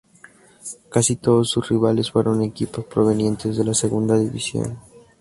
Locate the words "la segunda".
3.65-4.17